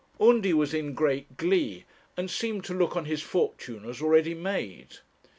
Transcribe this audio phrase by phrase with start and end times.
[0.19, 1.85] Undy was in great glee,
[2.17, 4.97] and seemed to look on his fortune as already made.